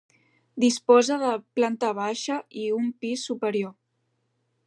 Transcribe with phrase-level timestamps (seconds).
[0.61, 3.75] Disposa de planta baixa i un pis superior.